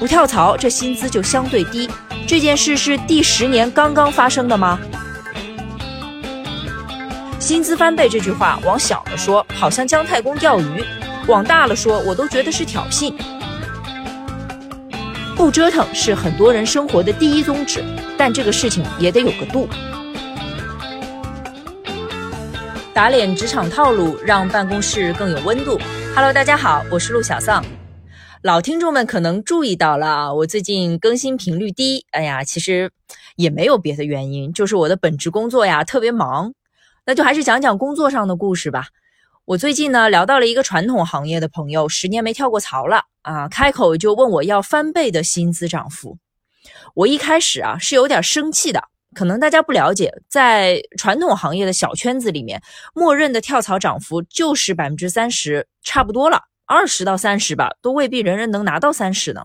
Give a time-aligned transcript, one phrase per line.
[0.00, 1.86] 不跳槽，这薪资就相对低。
[2.26, 4.80] 这件事是第十年刚刚发生的吗？
[7.38, 10.82] 薪资翻倍这句话，往小了说，好像姜太公钓鱼；
[11.28, 13.12] 往大了说，我都觉得是挑衅。
[15.36, 17.84] 不折腾是很多人生活的第一宗旨，
[18.16, 19.68] 但这个事情也得有个度。
[22.94, 25.78] 打脸职场套路，让办公室更有温度。
[26.14, 27.62] Hello，大家好，我是陆小丧。
[28.42, 32.06] 老听众们可能注意到了啊，我最近更新频率低。
[32.12, 32.90] 哎呀，其实
[33.36, 36.54] 也没有别的原因，就是我的本职工作呀特别忙。
[37.04, 38.86] 那就还是讲讲工作上的故事吧。
[39.44, 46.16] 我最近呢聊到了一个传统行业的朋友，十年没跳过槽了啊，开口就问我要翻倍的薪资涨幅。
[46.94, 48.82] 我一开始啊是有点生气的，
[49.14, 52.62] 可能大家不了解，在传统行业的小圈子里面，
[52.94, 59.42] 默认的跳槽涨幅就是百分之三十，差不多了，二十到三十吧，都未必人人能拿到三十呢。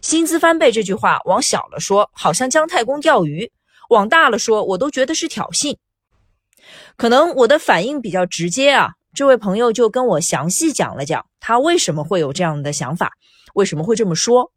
[0.00, 3.48] 薪资翻倍这句话，往小了说，好像姜太公钓鱼；
[3.88, 5.76] 往大了说，我都觉得是挑衅。
[6.96, 13.14] 可能我的反应比较直接啊，这位朋友就跟我详细讲了讲他为什么会有这样的想法，
[13.54, 14.52] 为什么会这么说。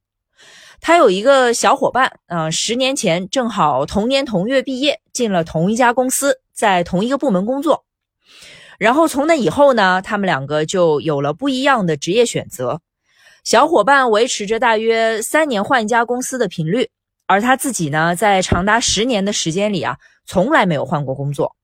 [0.80, 7.84] 他有一个小伙伴，嗯，十年前正好同年同月毕业，进了同一家公司，在同一个部门工作。
[8.84, 12.82] 然后从那以后呢，他们两个就有了不一样的职业选择。
[13.46, 16.90] 小伙伴维持着大约三年换一家公司的频率，
[17.26, 21.56] 而他自己呢，在长达十年的时间里啊，从来没有换过工作。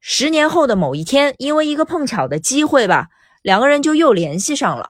[0.00, 3.08] 十年后的某一天，因为一个碰巧的机会吧，
[3.42, 4.88] 两个人就又联系上了。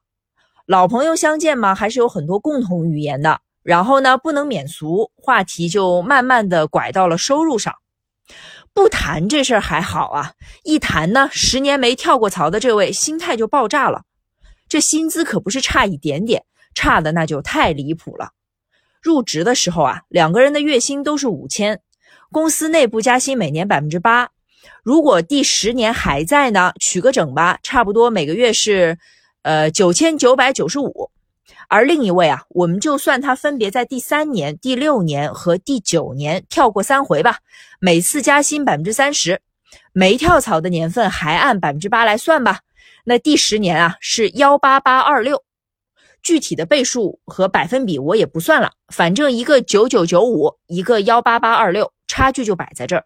[0.64, 3.40] 老朋友相见嘛，还是有很多共同语言的。
[3.64, 7.74] 然后呢，不能免俗，话题就慢慢的拐到了收入上。
[8.74, 10.32] 不谈这事儿还好啊，
[10.64, 14.02] 一谈呢，十年没跳过槽的这位心态就爆炸了。
[14.68, 16.44] 这薪资可不是差一点点，
[16.74, 18.32] 差的那就太离谱了。
[19.00, 21.80] 入职的时候啊，两个人的月薪都是五千，
[22.32, 24.30] 公司内部加薪每年百分之八。
[24.82, 28.98] 如果第十年还在呢，取个整吧，差不多每个月是，
[29.42, 31.10] 呃九千九百九十五。
[31.68, 37.38] 而另一位啊，我们就算他分别在第三年、第六年和第九年跳过三回吧，
[37.80, 39.40] 每次加薪百分之三十，
[39.92, 42.60] 没跳槽的年份还按百分之八来算吧，
[43.04, 45.42] 那第十年啊是幺八八二六。
[46.22, 53.04] 具体的倍数和百分比我也不算了，反正一个九九九五，一个幺八八二六，差距就摆在这儿。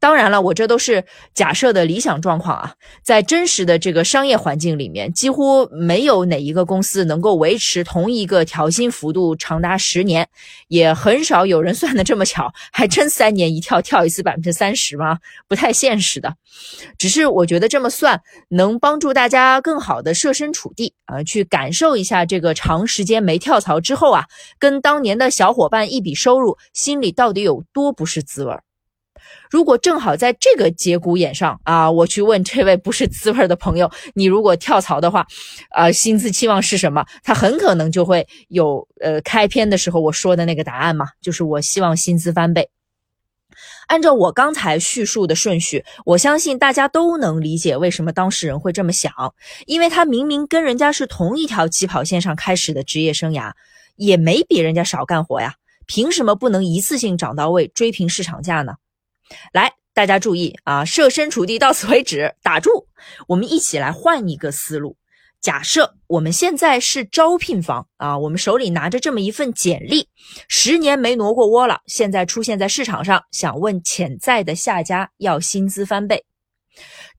[0.00, 1.04] 当然了，我这都是
[1.34, 10.28] 假设的理想状况啊，在真实的这个商业环境里面，几乎没有哪一个公司能够维持同一个调薪幅度长达十年，
[10.68, 15.18] 也很少有人算的这么巧，还真三年一跳跳一次百分之三十吗？
[15.48, 16.34] 不太现实的。
[16.98, 24.24] 只是我觉得这么算能帮助大家更好的设身处地啊，去感受一下这个长时间没跳槽之后啊，
[24.58, 28.63] 跟当年的小伙伴一比收入，心里到底有多不是滋味儿。
[29.50, 35.26] 如果正好在这个节骨眼上啊，我去问这位不是滋味的朋友，你如果跳槽的话，
[35.70, 37.04] 啊，薪资期望是什么？
[37.22, 42.68] 他很可能就会有呃开篇的时候我说的那个答案嘛，就是我希望薪资翻倍。
[43.86, 49.12] 按照我刚才叙述的顺序，我相信大家都能理解为什么当事人会这么想，
[49.66, 53.52] 因为他明明跟人家是同一条起跑线上开始的职业生涯，
[53.96, 55.54] 也没比人家少干活呀，
[55.86, 58.74] 凭什么不能一次性涨到位，追平市场价呢？
[59.52, 60.84] 来，大家注意啊！
[60.84, 62.88] 设身处地到此为止，打住。
[63.28, 64.96] 我们一起来换一个思路。
[65.40, 70.08] 假设我们现在是招聘方啊，我们手里拿着这么一份简历，
[70.48, 76.24] 十年没挪过窝了，现在出现在市场上，想问潜在的下家要薪资翻倍。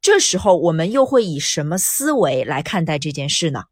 [0.01, 3.65] 这时候我们又会以什么思维来看待这件事呢？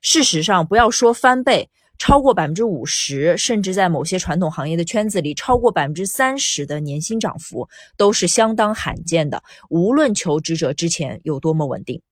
[0.00, 1.70] 事实上，不要说翻倍。
[1.98, 9.42] 超过百分之五十，甚至在某些传统行业的圈子里，超过百分之三十的年薪涨幅都是相当罕见的。
[9.70, 12.02] 无论求职者之前有多么稳定，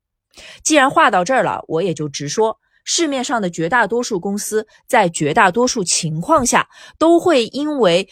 [0.62, 6.68] 既然话到这儿了，我也就直说：市面上的绝大多数公司在绝大多数情况下
[6.98, 8.09] 都会因为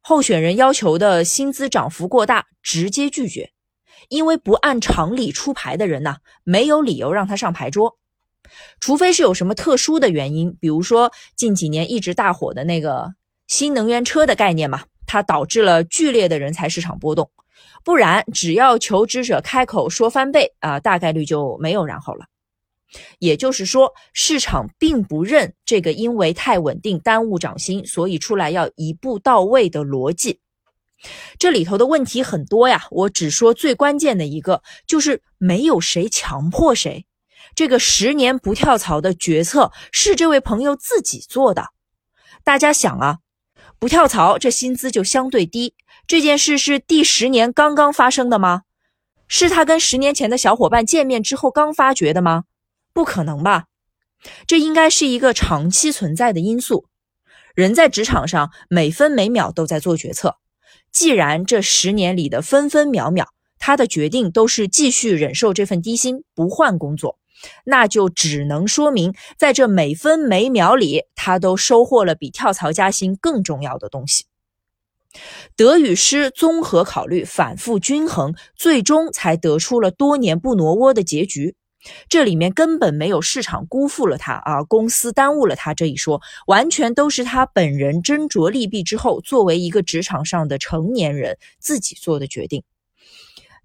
[0.00, 3.50] 候选人要求的薪资涨幅过大直接拒绝，
[4.08, 7.99] 因为不按常理出牌的人呢，没有理由让他上牌桌。
[8.80, 13.14] 除非是有什么特殊的原因，比如说近几年一直大火的那个
[13.46, 17.30] 新能源车的概念嘛，它导致了剧烈的人才市场波动，
[17.84, 22.26] 不然只要求职者开口说翻倍啊，大概率就没有然后了。
[23.20, 30.40] 也就是说，市场并不认这个因为太稳定耽误涨薪，所以出来要一步到位的逻辑。
[31.38, 37.06] 这里头的问题很多呀，我只说最关键的一个，就是没有谁强迫谁。
[37.54, 41.68] 这个十年不跳槽的决策是这位朋友自己做的。
[42.42, 43.18] 大家想啊，
[43.78, 45.74] 不跳槽这薪资就相对低，
[46.06, 48.62] 这件事是第十年刚刚发生的吗？
[49.28, 52.44] 是他跟十年前的小伙伴见面之后刚发觉的吗？
[52.92, 53.66] 不可能吧，
[54.48, 56.86] 这应该是一个长期存在的因素。
[57.54, 60.38] 人在职场上每分每秒都在做决策，
[60.90, 63.28] 既然这十年里的分分秒秒，
[63.60, 67.19] 他的决定都是继续忍受这份低薪不换工作，
[67.64, 74.24] 那就只能说明，在这每分每秒里，他都收获了比跳槽加薪更重要的东西。
[75.56, 81.56] 得与失综合考虑，反复均衡，最终才得出了多年不挪窝的结局。
[82.08, 92.62] 这里面根本没有市场辜负了他啊，公司耽误了他这一说，完全都是他本人斟酌利弊之后，作为一个职场上的成年人自己做的决定。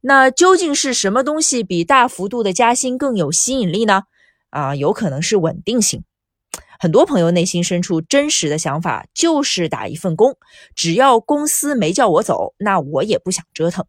[0.08, 4.04] 那究竟是什么东西比大幅度的加薪更有吸引力呢？
[4.52, 6.04] 啊，有可能是稳定性。
[6.78, 10.38] 很多朋友内心深处真实的想法就是打一份工，
[10.76, 13.84] 只要公司没叫我走，那我也不想折腾。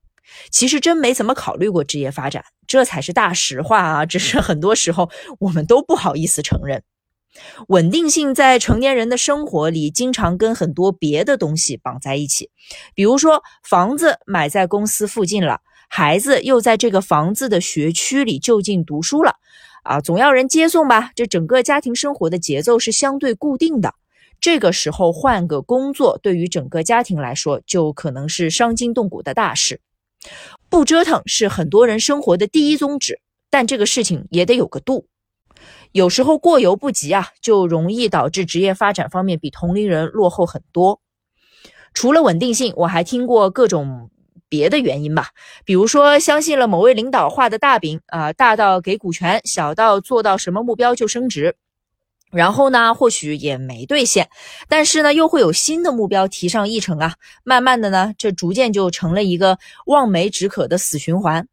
[0.51, 4.07] 其实真没怎么考虑过职业发展，这才是大实话啊！
[4.07, 6.83] 只是很多时候我们都不好意思承认。
[7.69, 12.51] 稳定性在成年人的生活里，经常跟很多别的东西绑在一起，
[12.95, 19.35] 比如说房子买在公司附近了，孩子又在这个房子的学区里就近读书了，
[19.85, 21.11] 啊，总要人接送吧？
[21.15, 23.95] 这整个家庭生活的节奏是相对固定的。
[24.39, 29.81] 这个时候换个工作，对于整个家庭来说，就可能是伤筋动骨的大事。
[30.69, 35.07] 不折腾是很多人生活的第一宗旨，但这个事情也得有个度。
[35.97, 41.01] 有时候过犹不及啊，就容易导致职业发展方面比同龄人落后很多。
[41.95, 44.11] 除了稳定性，我还听过各种
[44.47, 45.31] 别的原因吧，
[45.65, 51.57] 比如说相信了某位领导画的大饼啊，大到给股权，小到做到什么目标就升职。
[52.31, 54.29] 然后呢，或许也没兑现，
[54.69, 57.15] 但是呢，又会有新的目标提上议程啊。
[57.43, 61.49] 慢慢的呢，这逐渐就成了一个望梅止渴的死循环。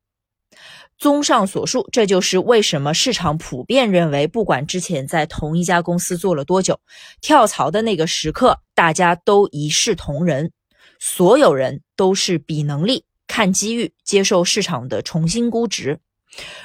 [1.04, 6.80] 综上所述，这就是为什么市场普遍认为，不管之前在同一家公司做了多久，
[7.20, 10.54] 跳槽的那个时刻，大家都一视同仁，
[11.02, 16.00] 所有人都是比能力、看机遇、接受市场的重新估值。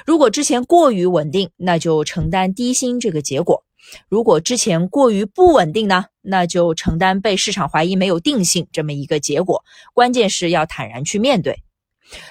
[0.05, 3.65] 如果之前过于稳定，那就承担低薪这个结果。
[4.07, 9.65] 如果之前过于不稳定呢，那就承担被市场怀疑没有定性这么一个结果。
[9.93, 11.61] 关键是要坦然去面对。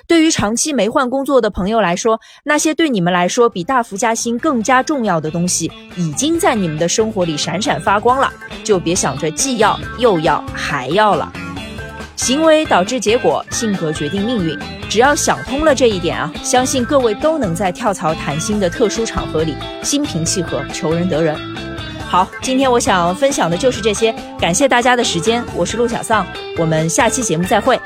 [0.06, 8.32] 对于长期没换工作的朋友来说，那些对你们来说比大幅加薪更加重要的东西，已经在你们的生活里闪闪发光了，
[8.64, 11.32] 就别想着既要又要还要了。
[12.16, 14.58] 行为导致结果，性格决定命运。
[14.88, 21.38] 只要想通了这一点啊，相信各位都能在跳槽谈心的特殊场合里心平气和，求人得人。
[22.08, 26.26] 好，今天我想分享的就是这些，感谢大家的时间，我是陆小丧，
[26.56, 27.78] 我们下期节目再会。